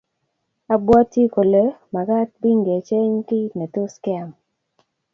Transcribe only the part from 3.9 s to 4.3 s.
keam